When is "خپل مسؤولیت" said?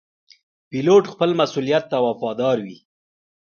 1.13-1.83